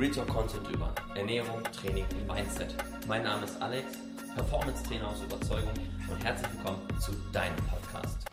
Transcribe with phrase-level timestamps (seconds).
[0.00, 2.74] Real Talk Content über Ernährung, Training und Mindset.
[3.06, 3.84] Mein Name ist Alex,
[4.34, 5.74] Performance Trainer aus Überzeugung
[6.08, 8.29] und herzlich willkommen zu deinem Podcast.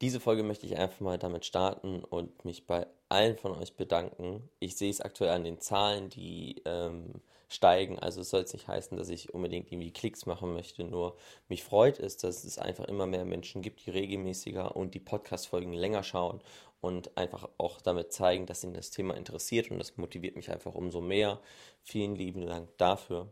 [0.00, 4.48] Diese Folge möchte ich einfach mal damit starten und mich bei allen von euch bedanken.
[4.58, 7.98] Ich sehe es aktuell an den Zahlen, die ähm, steigen.
[7.98, 10.84] Also es soll jetzt nicht heißen, dass ich unbedingt irgendwie Klicks machen möchte.
[10.84, 11.16] Nur
[11.48, 15.74] mich freut es, dass es einfach immer mehr Menschen gibt, die regelmäßiger und die Podcast-Folgen
[15.74, 16.40] länger schauen
[16.80, 19.70] und einfach auch damit zeigen, dass ihnen das Thema interessiert.
[19.70, 21.40] Und das motiviert mich einfach umso mehr.
[21.82, 23.28] Vielen lieben Dank dafür.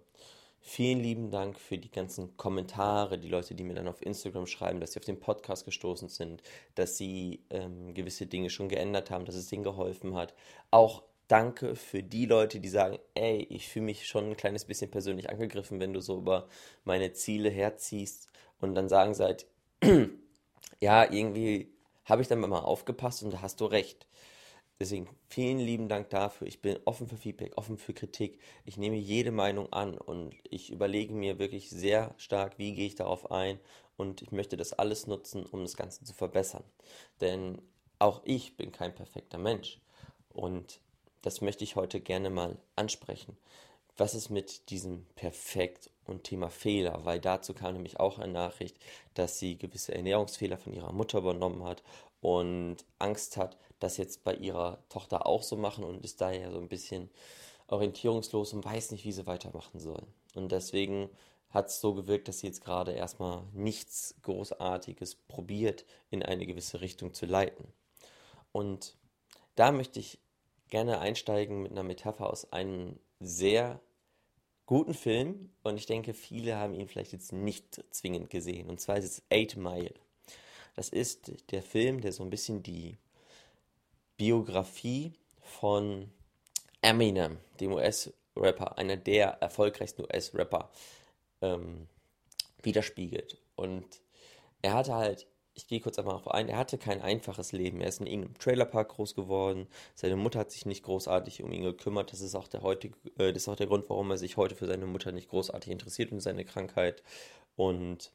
[0.70, 4.80] Vielen lieben Dank für die ganzen Kommentare, die Leute, die mir dann auf Instagram schreiben,
[4.80, 6.42] dass sie auf den Podcast gestoßen sind,
[6.74, 10.34] dass sie ähm, gewisse Dinge schon geändert haben, dass es ihnen geholfen hat.
[10.70, 14.90] Auch danke für die Leute, die sagen, ey, ich fühle mich schon ein kleines bisschen
[14.90, 16.48] persönlich angegriffen, wenn du so über
[16.84, 18.28] meine Ziele herziehst
[18.60, 19.46] und dann sagen halt,
[20.80, 21.72] ja, irgendwie
[22.04, 24.06] habe ich dann mal aufgepasst und da hast du recht.
[24.80, 26.46] Deswegen vielen lieben Dank dafür.
[26.46, 28.38] Ich bin offen für Feedback, offen für Kritik.
[28.64, 32.94] Ich nehme jede Meinung an und ich überlege mir wirklich sehr stark, wie gehe ich
[32.94, 33.58] darauf ein
[33.96, 36.62] und ich möchte das alles nutzen, um das Ganze zu verbessern.
[37.20, 37.60] Denn
[37.98, 39.80] auch ich bin kein perfekter Mensch
[40.32, 40.80] und
[41.22, 43.36] das möchte ich heute gerne mal ansprechen.
[43.96, 47.04] Was ist mit diesem Perfekt und Thema Fehler?
[47.04, 48.76] Weil dazu kam nämlich auch eine Nachricht,
[49.14, 51.82] dass sie gewisse Ernährungsfehler von ihrer Mutter übernommen hat
[52.20, 56.58] und Angst hat, das jetzt bei ihrer Tochter auch so machen und ist daher so
[56.58, 57.10] ein bisschen
[57.68, 60.02] orientierungslos und weiß nicht, wie sie weitermachen soll.
[60.34, 61.10] Und deswegen
[61.50, 66.80] hat es so gewirkt, dass sie jetzt gerade erstmal nichts Großartiges probiert, in eine gewisse
[66.80, 67.72] Richtung zu leiten.
[68.52, 68.96] Und
[69.54, 70.18] da möchte ich
[70.68, 73.80] gerne einsteigen mit einer Metapher aus einem sehr
[74.66, 78.68] guten Film und ich denke, viele haben ihn vielleicht jetzt nicht zwingend gesehen.
[78.68, 79.94] Und zwar ist es Eight Mile.
[80.76, 82.98] Das ist der Film, der so ein bisschen die
[84.18, 86.12] Biografie von
[86.82, 90.70] Eminem, dem US-Rapper, einer der erfolgreichsten US-Rapper,
[91.40, 91.88] ähm,
[92.62, 93.38] widerspiegelt.
[93.56, 93.86] Und
[94.60, 95.26] er hatte halt
[95.58, 97.80] ich gehe kurz einmal auf ein, er hatte kein einfaches Leben.
[97.80, 99.66] Er ist in irgendeinem Trailerpark groß geworden.
[99.96, 102.12] Seine Mutter hat sich nicht großartig um ihn gekümmert.
[102.12, 104.54] Das ist auch der heutige, äh, das ist auch der Grund, warum er sich heute
[104.54, 107.02] für seine Mutter nicht großartig interessiert und seine Krankheit.
[107.56, 108.12] Und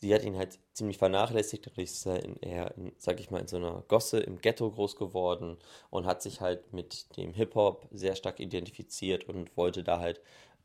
[0.00, 1.66] sie hat ihn halt ziemlich vernachlässigt.
[1.66, 4.70] Dadurch ist er, in, er in, sag ich mal, in so einer Gosse im Ghetto
[4.70, 5.58] groß geworden
[5.90, 10.20] und hat sich halt mit dem Hip-Hop sehr stark identifiziert und wollte da halt,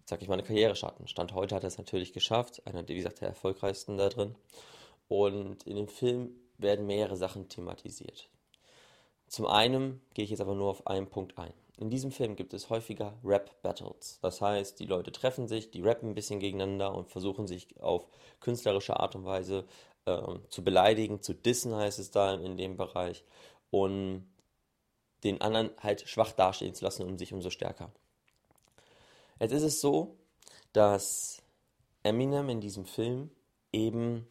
[0.06, 1.08] sag ich mal, eine Karriere starten.
[1.08, 2.66] Stand heute hat er es natürlich geschafft.
[2.68, 4.36] Einer, wie gesagt, der erfolgreichsten da drin.
[5.08, 8.30] Und in dem Film werden mehrere Sachen thematisiert.
[9.28, 11.54] Zum einen gehe ich jetzt aber nur auf einen Punkt ein.
[11.78, 14.20] In diesem Film gibt es häufiger Rap-Battles.
[14.22, 18.08] Das heißt, die Leute treffen sich, die rappen ein bisschen gegeneinander und versuchen sich auf
[18.40, 19.66] künstlerische Art und Weise
[20.06, 23.24] äh, zu beleidigen, zu dissen heißt es da in dem Bereich,
[23.72, 24.30] und
[25.24, 27.92] den anderen halt schwach dastehen zu lassen und sich umso stärker.
[29.40, 30.18] Jetzt ist es so,
[30.74, 31.42] dass
[32.04, 33.32] Eminem in diesem Film
[33.72, 34.28] eben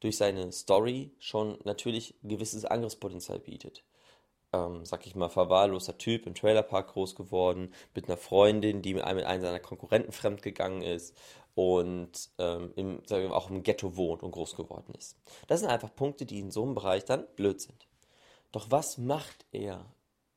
[0.00, 3.82] durch seine Story schon natürlich gewisses Angriffspotenzial bietet.
[4.52, 9.04] Ähm, sag ich mal, verwahrloser Typ im Trailerpark groß geworden, mit einer Freundin, die mit
[9.04, 11.14] einem, mit einem seiner Konkurrenten fremdgegangen ist
[11.54, 15.18] und ähm, im, wir, auch im Ghetto wohnt und groß geworden ist.
[15.48, 17.88] Das sind einfach Punkte, die in so einem Bereich dann blöd sind.
[18.52, 19.84] Doch was macht er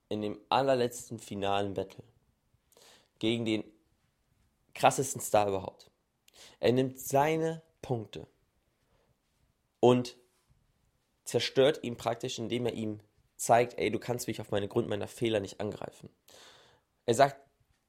[0.10, 2.04] in dem allerletzten finalen Battle
[3.20, 3.64] gegen den
[4.74, 5.92] krassesten Star überhaupt?
[6.60, 8.28] Er nimmt seine Punkte
[9.80, 10.18] und
[11.24, 13.00] zerstört ihn praktisch, indem er ihm
[13.42, 16.10] zeigt, ey, du kannst mich auf meine Grund meiner Fehler nicht angreifen.
[17.08, 17.38] Er sagt,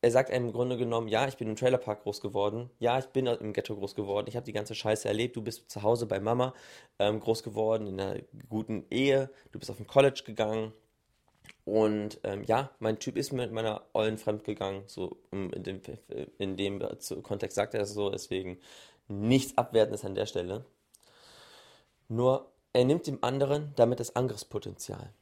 [0.01, 3.27] er sagt im Grunde genommen, ja, ich bin im Trailerpark groß geworden, ja, ich bin
[3.27, 6.21] im Ghetto groß geworden, ich habe die ganze Scheiße erlebt, du bist zu Hause bei
[6.21, 6.55] Mama
[6.99, 10.73] ähm, groß geworden, in einer guten Ehe, du bist auf ein College gegangen.
[11.65, 15.81] Und ähm, ja, mein Typ ist mit meiner Ollen fremd gegangen, so in dem,
[16.39, 16.81] in dem
[17.23, 18.59] Kontext sagt er es so, deswegen
[19.07, 20.65] nichts Abwertendes an der Stelle.
[22.09, 25.13] Nur er nimmt dem anderen damit das Angriffspotenzial,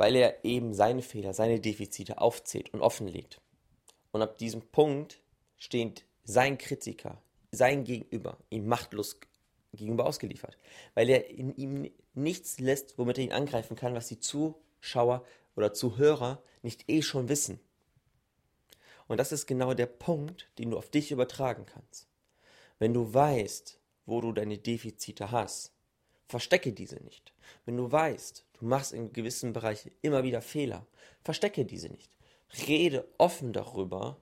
[0.00, 3.38] weil er eben seine Fehler, seine Defizite aufzählt und offenlegt.
[4.12, 5.20] Und ab diesem Punkt
[5.58, 7.20] steht sein Kritiker,
[7.52, 9.20] sein Gegenüber, ihm machtlos
[9.74, 10.56] gegenüber ausgeliefert,
[10.94, 15.22] weil er in ihm nichts lässt, womit er ihn angreifen kann, was die Zuschauer
[15.54, 17.60] oder Zuhörer nicht eh schon wissen.
[19.06, 22.08] Und das ist genau der Punkt, den du auf dich übertragen kannst.
[22.78, 25.74] Wenn du weißt, wo du deine Defizite hast,
[26.26, 27.34] Verstecke diese nicht.
[27.66, 30.86] Wenn du weißt, du machst in gewissen Bereichen immer wieder Fehler,
[31.22, 32.16] verstecke diese nicht.
[32.68, 34.16] Rede offen darüber,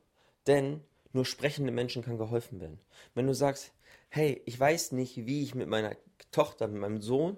[0.46, 0.82] denn
[1.12, 2.78] nur sprechende Menschen kann geholfen werden.
[3.14, 3.72] Wenn du sagst,
[4.10, 5.96] hey, ich weiß nicht, wie ich mit meiner
[6.30, 7.36] Tochter, mit meinem Sohn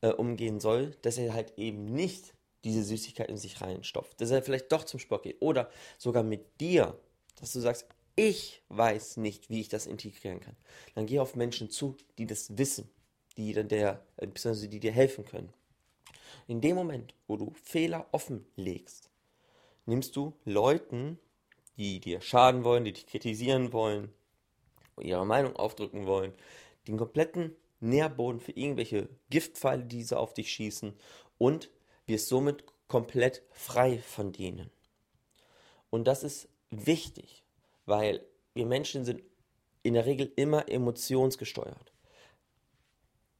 [0.00, 2.34] äh, umgehen soll, dass er halt eben nicht
[2.64, 6.60] diese Süßigkeit in sich reinstopft, dass er vielleicht doch zum Sport geht oder sogar mit
[6.60, 6.98] dir,
[7.36, 10.56] dass du sagst, ich weiß nicht, wie ich das integrieren kann.
[10.94, 12.88] Dann geh auf Menschen zu, die das wissen,
[13.36, 15.52] die, der, beziehungsweise die dir helfen können.
[16.46, 19.10] In dem Moment, wo du Fehler offenlegst,
[19.86, 21.18] nimmst du Leuten,
[21.76, 24.12] die dir schaden wollen, die dich kritisieren wollen,
[25.00, 26.32] ihre Meinung aufdrücken wollen,
[26.88, 30.94] den kompletten Nährboden für irgendwelche Giftpfeile, die sie auf dich schießen
[31.38, 31.70] und
[32.06, 34.70] wirst somit komplett frei von denen.
[35.90, 37.44] Und das ist wichtig,
[37.84, 38.24] weil
[38.54, 39.22] wir Menschen sind
[39.82, 41.92] in der Regel immer emotionsgesteuert.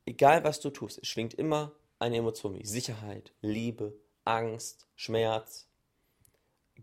[0.04, 5.68] Egal was du tust, es schwingt immer eine Emotion wie Sicherheit, Liebe, Angst, Schmerz,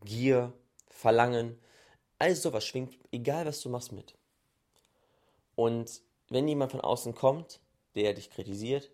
[0.04, 0.54] Gier,
[0.90, 1.60] Verlangen.
[2.20, 4.18] All sowas schwingt, egal was du machst, mit.
[5.56, 7.60] Und wenn jemand von außen kommt,
[7.96, 8.92] der dich kritisiert,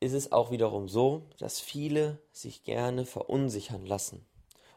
[0.00, 4.26] ist es auch wiederum so, dass viele sich gerne verunsichern lassen.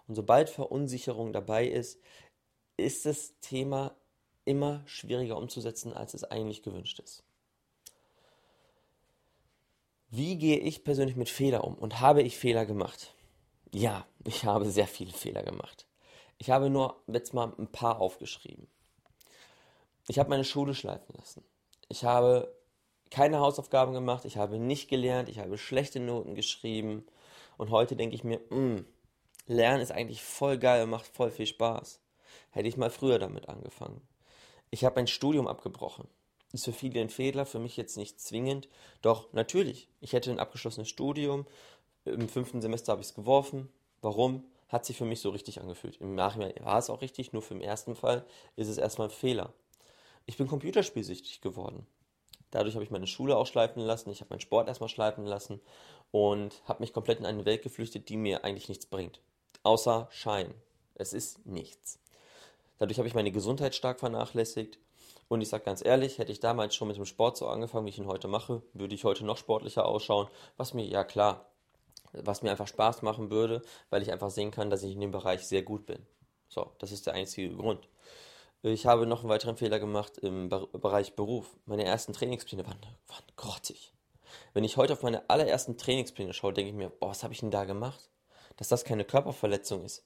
[0.08, 2.00] Und sobald Verunsicherung dabei ist,
[2.78, 3.96] ist das Thema
[4.46, 7.24] immer schwieriger umzusetzen, als es eigentlich gewünscht ist.
[10.16, 13.16] Wie gehe ich persönlich mit Fehler um und habe ich Fehler gemacht?
[13.72, 15.88] Ja, ich habe sehr viele Fehler gemacht.
[16.38, 18.68] Ich habe nur jetzt mal ein paar aufgeschrieben.
[20.08, 21.44] Ich habe meine Schule schleifen lassen.
[21.90, 22.56] Ich habe
[23.10, 27.08] keine Hausaufgaben gemacht, ich habe nicht gelernt, ich habe schlechte Noten geschrieben.
[27.58, 28.86] Und heute denke ich mir, mh, hm,
[29.48, 32.00] Lernen ist eigentlich voll geil und macht voll viel Spaß.
[32.52, 34.08] Hätte ich mal früher damit angefangen.
[34.70, 36.08] Ich habe mein Studium abgebrochen.
[36.54, 38.70] Ist für viele ein Fehler, für mich jetzt nicht zwingend.
[39.02, 41.46] Doch natürlich, ich hätte ein abgeschlossenes Studium.
[42.06, 43.70] Im fünften Semester habe ich es geworfen.
[44.02, 44.46] Warum?
[44.70, 45.98] Hat sich für mich so richtig angefühlt.
[46.00, 49.14] Im Nachhinein war es auch richtig, nur für den ersten Fall ist es erstmal ein
[49.14, 49.54] Fehler.
[50.26, 51.86] Ich bin computerspielsüchtig geworden.
[52.52, 55.60] Dadurch habe ich meine Schule auch schleifen lassen, ich habe meinen Sport erstmal schleifen lassen
[56.12, 59.22] und habe mich komplett in eine Welt geflüchtet, die mir eigentlich nichts bringt.
[59.64, 60.54] Außer Schein.
[60.94, 62.00] Es ist nichts.
[62.78, 64.78] Dadurch habe ich meine Gesundheit stark vernachlässigt.
[65.34, 67.90] Und ich sage ganz ehrlich, hätte ich damals schon mit dem Sport so angefangen, wie
[67.90, 70.28] ich ihn heute mache, würde ich heute noch sportlicher ausschauen.
[70.58, 71.50] Was mir, ja klar,
[72.12, 75.10] was mir einfach Spaß machen würde, weil ich einfach sehen kann, dass ich in dem
[75.10, 76.06] Bereich sehr gut bin.
[76.50, 77.90] So, das ist der einzige Grund.
[78.62, 81.58] Ich habe noch einen weiteren Fehler gemacht im Bereich Beruf.
[81.66, 82.78] Meine ersten Trainingspläne waren,
[83.08, 83.92] waren grottig.
[84.54, 87.40] Wenn ich heute auf meine allerersten Trainingspläne schaue, denke ich mir, boah, was habe ich
[87.40, 88.12] denn da gemacht?
[88.58, 90.06] Dass das keine Körperverletzung ist.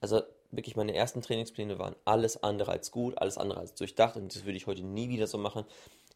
[0.00, 4.34] Also wirklich, meine ersten Trainingspläne waren alles andere als gut, alles andere als durchdacht und
[4.34, 5.64] das würde ich heute nie wieder so machen.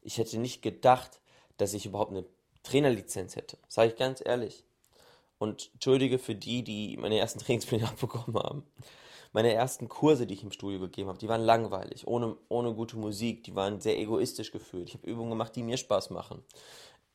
[0.03, 1.21] Ich hätte nicht gedacht,
[1.57, 2.25] dass ich überhaupt eine
[2.63, 3.59] Trainerlizenz hätte.
[3.69, 4.65] Sage ich ganz ehrlich.
[5.39, 8.65] Und entschuldige für die, die meine ersten Trainingspläne abbekommen haben
[9.35, 12.97] meine ersten Kurse, die ich im Studio gegeben habe, die waren langweilig, ohne, ohne gute
[12.97, 14.89] Musik, die waren sehr egoistisch gefühlt.
[14.89, 16.45] Ich habe Übungen gemacht, die mir Spaß machen.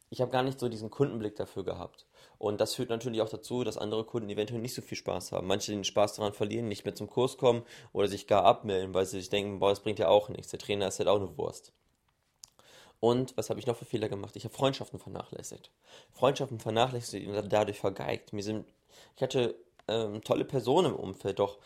[0.10, 2.06] Ich habe gar nicht so diesen Kundenblick dafür gehabt.
[2.40, 5.46] Und das führt natürlich auch dazu, dass andere Kunden eventuell nicht so viel Spaß haben.
[5.46, 9.06] Manche den Spaß daran verlieren, nicht mehr zum Kurs kommen oder sich gar abmelden, weil
[9.06, 10.48] sie sich denken, boah, das bringt ja auch nichts.
[10.50, 11.74] Der Trainer ist halt auch eine Wurst.
[13.02, 14.38] Und was habe ich noch für Fehler gemacht?
[14.38, 15.70] Ich habe Freundschaften vernachlässigt.
[16.14, 18.32] Freundschaften vernachlässigt und dadurch vergeigt.
[18.32, 18.66] Mir sind,
[19.18, 19.56] ich hatte
[19.90, 21.58] ähm, tolle Personen im Umfeld, doch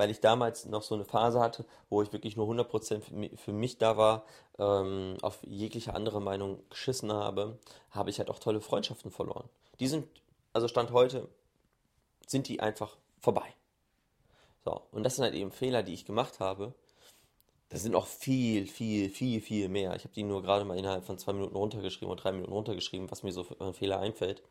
[0.00, 3.76] weil ich damals noch so eine Phase hatte, wo ich wirklich nur 100% für mich
[3.76, 4.24] da war,
[4.58, 7.58] ähm, auf jegliche andere Meinung geschissen habe,
[7.90, 9.46] habe ich halt auch tolle Freundschaften verloren.
[9.78, 10.08] Die sind,
[10.54, 11.28] also Stand heute,
[12.26, 13.44] sind die einfach vorbei.
[14.64, 16.72] So, und das sind halt eben Fehler, die ich gemacht habe.
[17.68, 19.94] Das sind auch viel, viel, viel, viel mehr.
[19.96, 23.10] Ich habe die nur gerade mal innerhalb von zwei Minuten runtergeschrieben oder drei Minuten runtergeschrieben,
[23.10, 24.42] was mir so für einen Fehler einfällt.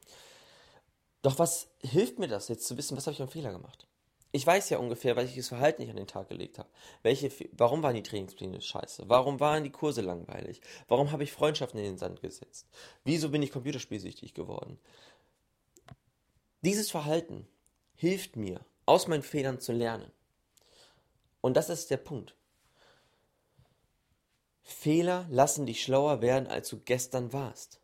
[1.23, 3.87] Doch was hilft mir das jetzt zu wissen, was habe ich für einen Fehler gemacht?
[4.31, 6.69] Ich weiß ja ungefähr, welches Verhalten ich an den Tag gelegt habe.
[7.01, 9.05] Welche, warum waren die Trainingspläne scheiße?
[9.07, 10.61] Warum waren die Kurse langweilig?
[10.87, 12.67] Warum habe ich Freundschaften in den Sand gesetzt?
[13.03, 14.79] Wieso bin ich computerspielsüchtig geworden?
[16.61, 17.47] Dieses Verhalten
[17.95, 20.11] hilft mir, aus meinen Fehlern zu lernen.
[21.41, 22.35] Und das ist der Punkt.
[24.61, 27.79] Fehler lassen dich schlauer werden, als du gestern warst.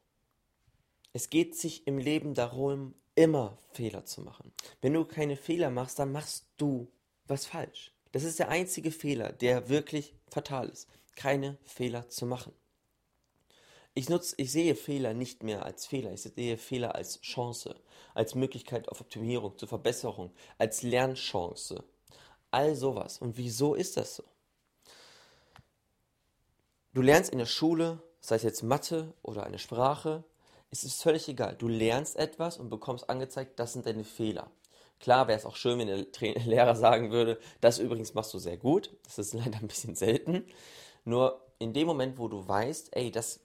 [1.13, 4.51] Es geht sich im Leben darum, immer Fehler zu machen.
[4.81, 6.91] Wenn du keine Fehler machst, dann machst du
[7.27, 7.91] was falsch.
[8.11, 10.87] Das ist der einzige Fehler, der wirklich fatal ist.
[11.15, 12.53] Keine Fehler zu machen.
[13.93, 17.75] Ich, nutze, ich sehe Fehler nicht mehr als Fehler, ich sehe Fehler als Chance,
[18.13, 21.81] als Möglichkeit auf Optimierung, zur Verbesserung, als Lernchance.
[22.51, 23.17] All sowas.
[23.19, 24.23] Und wieso ist das so?
[26.93, 30.25] Du lernst in der Schule, sei es jetzt Mathe oder eine Sprache,
[30.71, 31.55] es ist völlig egal.
[31.55, 34.51] Du lernst etwas und bekommst angezeigt, das sind deine Fehler.
[34.99, 38.39] Klar wäre es auch schön, wenn der Trainer, Lehrer sagen würde, das übrigens machst du
[38.39, 38.95] sehr gut.
[39.03, 40.45] Das ist leider ein bisschen selten.
[41.03, 43.41] Nur in dem Moment, wo du weißt, ey, das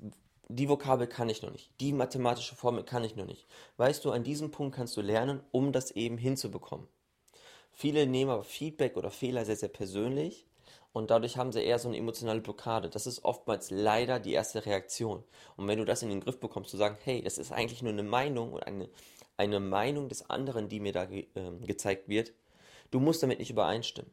[0.52, 3.46] die Vokabel kann ich noch nicht, die mathematische Formel kann ich noch nicht.
[3.76, 6.88] Weißt du, an diesem Punkt kannst du lernen, um das eben hinzubekommen.
[7.70, 10.46] Viele nehmen aber Feedback oder Fehler sehr, sehr persönlich
[10.92, 12.90] und dadurch haben sie eher so eine emotionale Blockade.
[12.90, 15.22] Das ist oftmals leider die erste Reaktion.
[15.56, 17.92] Und wenn du das in den Griff bekommst, zu sagen, hey, das ist eigentlich nur
[17.92, 18.88] eine Meinung und eine,
[19.36, 22.32] eine Meinung des anderen, die mir da ge äh, gezeigt wird,
[22.90, 24.10] du musst damit nicht übereinstimmen.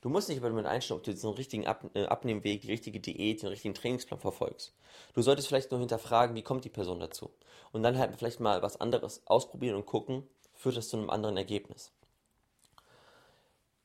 [0.00, 2.98] Du musst nicht damit einstimmen, ob du jetzt einen richtigen Ab äh, Abnehmweg, die richtige
[2.98, 4.74] Diät, den richtigen Trainingsplan verfolgst.
[5.14, 7.30] Du solltest vielleicht nur hinterfragen, wie kommt die Person dazu.
[7.70, 11.36] Und dann halt vielleicht mal was anderes ausprobieren und gucken, führt das zu einem anderen
[11.36, 11.92] Ergebnis.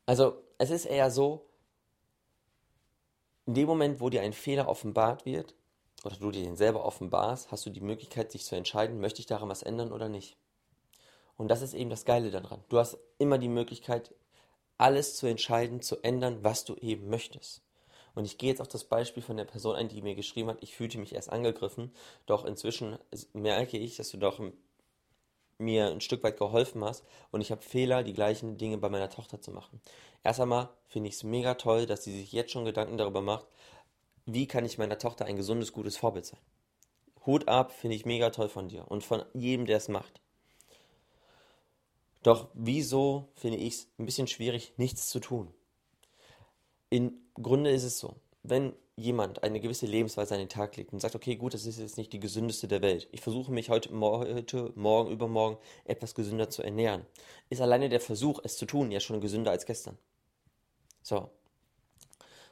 [0.07, 1.45] Also es ist eher so,
[3.47, 5.55] in dem Moment, wo dir ein Fehler offenbart wird,
[6.03, 9.25] oder du dir den selber offenbarst, hast du die Möglichkeit, sich zu entscheiden, möchte ich
[9.25, 10.37] daran was ändern oder nicht.
[11.37, 12.63] Und das ist eben das Geile daran.
[12.69, 14.13] Du hast immer die Möglichkeit,
[14.77, 17.63] alles zu entscheiden, zu ändern, was du eben möchtest.
[18.15, 20.61] Und ich gehe jetzt auf das Beispiel von der Person ein, die mir geschrieben hat,
[20.61, 21.93] ich fühlte mich erst angegriffen,
[22.25, 22.97] doch inzwischen
[23.33, 24.41] merke ich, dass du doch
[25.57, 29.09] mir ein Stück weit geholfen hast und ich habe Fehler, die gleichen Dinge bei meiner
[29.09, 29.81] Tochter zu machen.
[30.23, 33.47] Erst einmal finde ich es mega toll, dass sie sich jetzt schon Gedanken darüber macht,
[34.25, 36.39] wie kann ich meiner Tochter ein gesundes, gutes Vorbild sein.
[37.25, 40.21] Hut ab, finde ich mega toll von dir und von jedem, der es macht.
[42.23, 45.53] Doch wieso finde ich es ein bisschen schwierig, nichts zu tun?
[46.89, 50.99] Im Grunde ist es so, wenn jemand eine gewisse Lebensweise an den Tag legt und
[50.99, 53.07] sagt, okay, gut, das ist jetzt nicht die gesündeste der Welt.
[53.11, 57.05] Ich versuche mich heute, heute, morgen, übermorgen etwas gesünder zu ernähren.
[57.49, 59.99] Ist alleine der Versuch, es zu tun, ja schon gesünder als gestern.
[61.03, 61.29] So.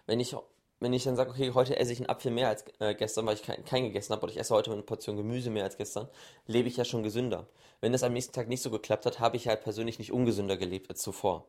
[0.06, 0.36] Wenn ich,
[0.80, 3.36] wenn ich dann sage, okay, heute esse ich einen Apfel mehr als äh, gestern, weil
[3.36, 6.08] ich keinen kein gegessen habe, oder ich esse heute eine Portion Gemüse mehr als gestern,
[6.46, 7.48] lebe ich ja schon gesünder.
[7.82, 10.58] Wenn das am nächsten Tag nicht so geklappt hat, habe ich halt persönlich nicht ungesünder
[10.58, 11.48] gelebt als zuvor.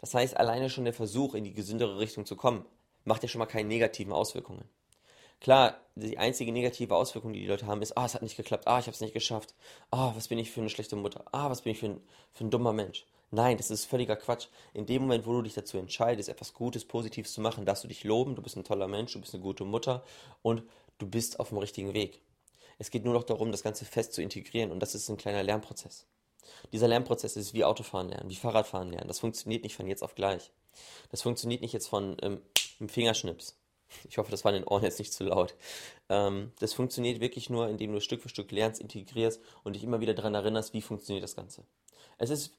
[0.00, 2.64] Das heißt, alleine schon der Versuch, in die gesündere Richtung zu kommen,
[3.04, 4.68] macht ja schon mal keine negativen Auswirkungen.
[5.40, 8.66] Klar, die einzige negative Auswirkung, die die Leute haben, ist, ah, es hat nicht geklappt,
[8.66, 9.54] ah, ich habe es nicht geschafft,
[9.90, 12.00] ah, was bin ich für eine schlechte Mutter, ah, was bin ich für ein,
[12.32, 13.06] für ein dummer Mensch.
[13.30, 14.46] Nein, das ist völliger Quatsch.
[14.74, 17.88] In dem Moment, wo du dich dazu entscheidest, etwas Gutes, Positives zu machen, darfst du
[17.88, 20.04] dich loben, du bist ein toller Mensch, du bist eine gute Mutter
[20.42, 20.62] und
[20.98, 22.22] du bist auf dem richtigen Weg.
[22.78, 25.42] Es geht nur noch darum, das Ganze fest zu integrieren und das ist ein kleiner
[25.42, 26.06] Lernprozess.
[26.72, 29.08] Dieser Lernprozess ist wie Autofahren lernen, wie Fahrradfahren lernen.
[29.08, 30.50] Das funktioniert nicht von jetzt auf gleich.
[31.10, 32.40] Das funktioniert nicht jetzt von ähm,
[32.84, 33.56] einem Fingerschnips.
[34.08, 35.54] Ich hoffe, das war in den Ohren jetzt nicht zu laut.
[36.08, 40.00] Ähm, das funktioniert wirklich nur, indem du Stück für Stück lernst, integrierst und dich immer
[40.00, 41.64] wieder daran erinnerst, wie funktioniert das Ganze.
[42.18, 42.52] Es ist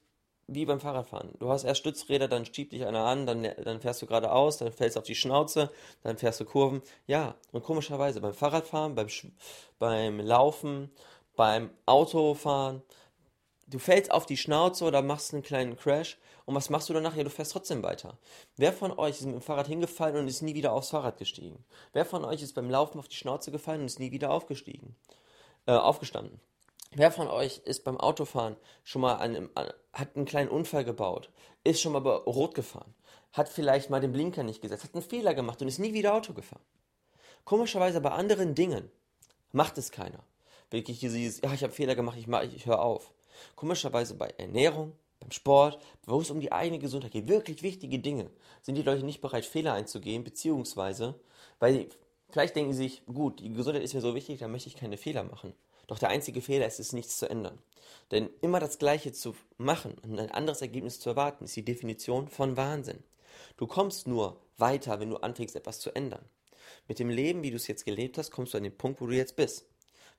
[0.48, 1.34] wie beim Fahrradfahren.
[1.40, 4.72] Du hast erst Stützräder, dann schiebt dich einer an, dann, dann fährst du geradeaus, dann
[4.72, 5.70] fällst du auf die Schnauze,
[6.02, 6.82] dann fährst du Kurven.
[7.06, 9.08] Ja, und komischerweise beim Fahrradfahren, beim,
[9.78, 10.90] beim Laufen,
[11.34, 12.82] beim Autofahren,
[13.66, 17.16] du fällst auf die Schnauze oder machst einen kleinen Crash und was machst du danach?
[17.16, 18.18] Ja, du fährst trotzdem weiter.
[18.56, 21.64] Wer von euch ist mit dem Fahrrad hingefallen und ist nie wieder aufs Fahrrad gestiegen?
[21.92, 24.94] Wer von euch ist beim Laufen auf die Schnauze gefallen und ist nie wieder aufgestiegen?
[25.66, 26.40] Äh, aufgestanden?
[26.92, 29.50] Wer von euch ist beim Autofahren schon mal an,
[29.92, 31.30] hat einen kleinen Unfall gebaut,
[31.64, 32.94] ist schon mal Rot gefahren,
[33.32, 36.14] hat vielleicht mal den Blinker nicht gesetzt, hat einen Fehler gemacht und ist nie wieder
[36.14, 36.62] Auto gefahren?
[37.44, 38.90] Komischerweise bei anderen Dingen
[39.52, 40.20] macht es keiner.
[40.70, 43.12] Wirklich dieses, ja, ich habe Fehler gemacht, ich, ich höre auf.
[43.54, 48.30] Komischerweise bei Ernährung, beim Sport, wo es um die eigene Gesundheit geht, wirklich wichtige Dinge,
[48.62, 51.14] sind die Leute nicht bereit, Fehler einzugehen, beziehungsweise,
[51.58, 51.88] weil
[52.30, 54.96] vielleicht denken sie sich, gut, die Gesundheit ist mir so wichtig, da möchte ich keine
[54.96, 55.54] Fehler machen.
[55.86, 57.58] Doch der einzige Fehler ist es, nichts zu ändern.
[58.10, 62.28] Denn immer das Gleiche zu machen und ein anderes Ergebnis zu erwarten, ist die Definition
[62.28, 63.02] von Wahnsinn.
[63.56, 66.24] Du kommst nur weiter, wenn du anfängst, etwas zu ändern.
[66.88, 69.06] Mit dem Leben, wie du es jetzt gelebt hast, kommst du an den Punkt, wo
[69.06, 69.66] du jetzt bist.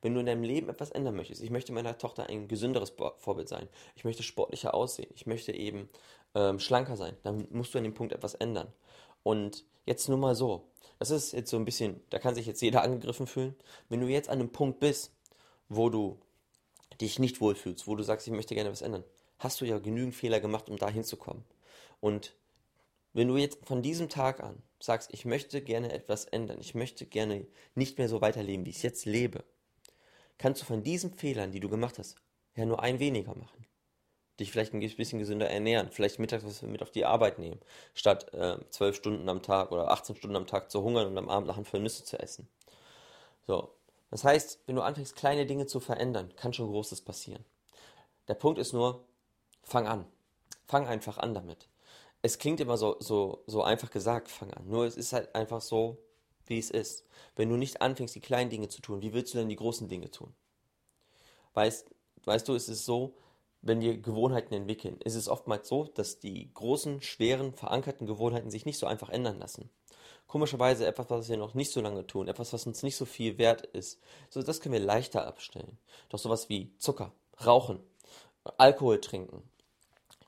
[0.08, 3.50] Wenn du in deinem Leben etwas ändern möchtest, ich möchte meiner Tochter ein gesünderes Vorbild
[3.50, 5.90] sein, ich möchte sportlicher aussehen, ich möchte eben
[6.34, 8.72] ähm, schlanker sein, dann musst du an dem Punkt etwas ändern.
[9.24, 10.64] Und jetzt nur mal so,
[10.98, 13.54] das ist jetzt so ein bisschen, da kann sich jetzt jeder angegriffen fühlen.
[13.90, 15.12] Wenn du jetzt an einem Punkt bist,
[15.68, 16.18] wo du
[17.02, 19.04] dich nicht wohlfühlst, wo du sagst, ich möchte gerne was ändern,
[19.40, 21.44] hast du ja genügend Fehler gemacht, um da hinzukommen.
[22.00, 22.34] Und
[23.12, 27.06] wenn du jetzt von diesem Tag an sagst, ich möchte gerne etwas ändern, ich möchte
[27.06, 27.46] gerne
[27.76, 29.44] nicht mehr so weiterleben, wie ich es jetzt lebe,
[30.38, 32.16] kannst du von diesen Fehlern, die du gemacht hast,
[32.56, 33.66] ja nur ein weniger machen.
[34.40, 37.60] Dich vielleicht ein bisschen gesünder ernähren, vielleicht mittags was mit auf die Arbeit nehmen,
[37.94, 41.18] statt äh, zwölf äh, Stunden am Tag oder 18 Stunden am Tag zu hungern und
[41.18, 42.48] am Abend nach Handvoll Nüsse zu essen.
[43.48, 43.74] So,
[44.12, 47.44] das heißt, wenn du anfängst, kleine Dinge zu verändern, kann schon Großes passieren.
[48.28, 49.06] Der Punkt ist nur,
[49.64, 50.06] fang an.
[50.66, 51.68] Fang einfach an damit.
[52.22, 54.68] Es klingt immer so, so, so einfach gesagt, fang an.
[54.68, 55.98] Nur es ist halt einfach so,
[56.50, 57.06] wie es ist.
[57.36, 59.88] Wenn du nicht anfängst, die kleinen Dinge zu tun, wie willst du denn die großen
[59.88, 60.34] Dinge tun?
[61.54, 61.90] Weißt,
[62.26, 63.16] weißt du, es ist so,
[63.62, 68.66] wenn wir Gewohnheiten entwickeln, ist es oftmals so, dass die großen, schweren, verankerten Gewohnheiten sich
[68.66, 69.70] nicht so einfach ändern lassen.
[70.28, 73.38] Komischerweise etwas, was wir noch nicht so lange tun, etwas, was uns nicht so viel
[73.38, 74.00] wert ist.
[74.30, 75.78] So, das können wir leichter abstellen.
[76.10, 77.14] Doch sowas wie Zucker,
[77.46, 77.80] Rauchen,
[78.58, 79.42] Alkohol trinken.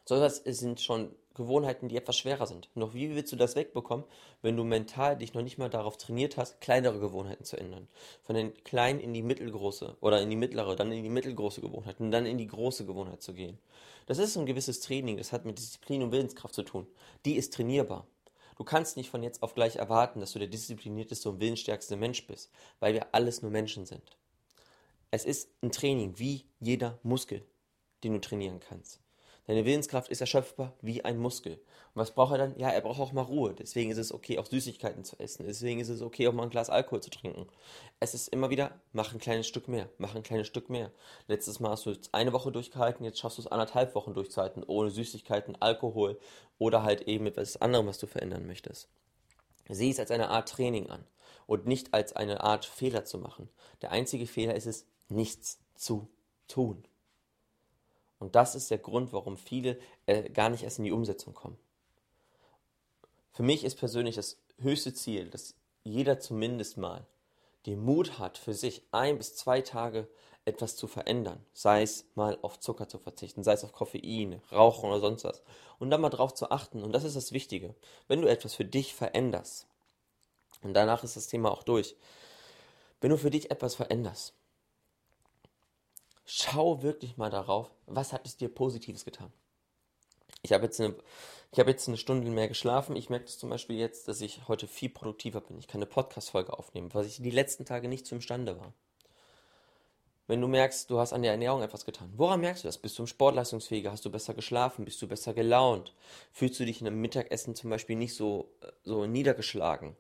[0.05, 2.69] So etwas sind schon Gewohnheiten, die etwas schwerer sind.
[2.75, 4.05] Noch wie willst du das wegbekommen,
[4.43, 7.87] wenn du mental dich noch nicht mal darauf trainiert hast, kleinere Gewohnheiten zu ändern?
[8.23, 11.99] Von den kleinen in die mittelgroße oder in die mittlere, dann in die mittelgroße Gewohnheit
[11.99, 13.57] und dann in die große Gewohnheit zu gehen.
[14.05, 16.85] Das ist ein gewisses Training, das hat mit Disziplin und Willenskraft zu tun.
[17.25, 18.05] Die ist trainierbar.
[18.57, 22.27] Du kannst nicht von jetzt auf gleich erwarten, dass du der disziplinierteste und willensstärkste Mensch
[22.27, 24.17] bist, weil wir alles nur Menschen sind.
[25.11, 27.43] Es ist ein Training wie jeder Muskel,
[28.03, 28.99] den du trainieren kannst.
[29.49, 31.53] Deine Willenskraft ist erschöpfbar wie ein Muskel.
[31.53, 32.59] Und was braucht er dann?
[32.59, 33.55] Ja, er braucht auch mal Ruhe.
[33.55, 35.43] Deswegen ist es okay, auch Süßigkeiten zu essen.
[35.47, 37.47] Deswegen ist es okay, auch mal ein Glas Alkohol zu trinken.
[37.99, 40.91] Es ist immer wieder, mach ein kleines Stück mehr, mach ein kleines Stück mehr.
[41.27, 44.63] Letztes Mal hast du jetzt eine Woche durchgehalten, jetzt schaffst du es anderthalb Wochen durchzuhalten,
[44.67, 46.19] ohne Süßigkeiten, Alkohol
[46.59, 48.87] oder halt eben etwas anderem, was du verändern möchtest.
[49.67, 51.03] Sieh es als eine Art Training an
[51.47, 53.49] und nicht als eine Art Fehler zu machen.
[53.81, 56.07] Der einzige Fehler ist es, nichts zu
[56.47, 56.83] tun.
[58.19, 61.57] Und das ist der Grund, warum viele äh, gar nicht erst in die Umsetzung kommen.
[63.31, 67.07] Für mich ist persönlich das höchste Ziel, dass jeder zumindest mal
[67.65, 70.07] den Mut hat, für sich ein bis zwei Tage
[70.45, 71.45] etwas zu verändern.
[71.53, 75.41] Sei es mal auf Zucker zu verzichten, sei es auf Koffein, Rauchen oder sonst was.
[75.77, 76.83] Und dann mal drauf zu achten.
[76.83, 77.75] Und das ist das Wichtige.
[78.07, 79.67] Wenn du etwas für dich veränderst,
[80.61, 81.95] und danach ist das Thema auch durch,
[83.01, 84.33] wenn du für dich etwas veränderst,
[86.29, 89.31] schau wirklich mal darauf, was hat es dir Positives getan.
[90.43, 90.95] Ich habe jetzt eine,
[91.51, 92.95] ich habe jetzt eine Stunde mehr geschlafen.
[92.95, 95.57] Ich merke das zum Beispiel jetzt, dass ich heute viel produktiver bin.
[95.57, 98.73] Ich kann eine Podcast-Folge aufnehmen, was ich die letzten Tage nicht so imstande war.
[100.27, 102.77] Wenn du merkst, du hast an der Ernährung etwas getan, woran merkst du das?
[102.77, 103.91] Bist du im Sportleistungsfähiger?
[103.91, 104.85] Hast du besser geschlafen?
[104.85, 105.95] Bist du besser gelaunt?
[106.31, 108.51] Fühlst du dich in einem Mittagessen zum Beispiel nicht so,
[108.83, 109.97] so niedergeschlagen?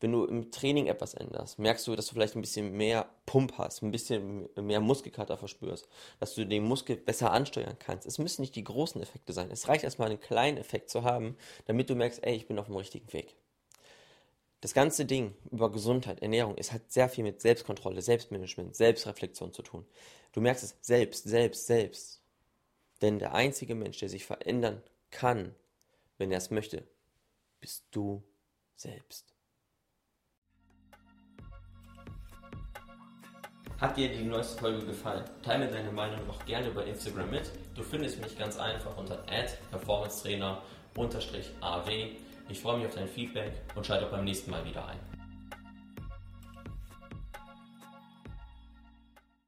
[0.00, 3.58] Wenn du im Training etwas änderst, merkst du, dass du vielleicht ein bisschen mehr Pump
[3.58, 5.88] hast, ein bisschen mehr Muskelkater verspürst,
[6.20, 8.06] dass du den Muskel besser ansteuern kannst.
[8.06, 9.50] Es müssen nicht die großen Effekte sein.
[9.50, 11.36] Es reicht erstmal einen kleinen Effekt zu haben,
[11.66, 13.34] damit du merkst, ey, ich bin auf dem richtigen Weg.
[14.60, 19.62] Das ganze Ding über Gesundheit, Ernährung, es hat sehr viel mit Selbstkontrolle, Selbstmanagement, Selbstreflexion zu
[19.62, 19.86] tun.
[20.32, 22.20] Du merkst es selbst, selbst, selbst.
[23.00, 25.54] Denn der einzige Mensch, der sich verändern kann,
[26.18, 26.82] wenn er es möchte,
[27.60, 28.22] bist du
[28.74, 29.37] selbst.
[33.80, 35.22] Hat dir die neueste Folge gefallen?
[35.44, 37.52] Teile mir deine Meinung auch gerne über Instagram mit.
[37.76, 39.22] Du findest mich ganz einfach unter
[39.70, 42.10] performancetrainer-aw.
[42.48, 44.98] Ich freue mich auf dein Feedback und schalte auch beim nächsten Mal wieder ein.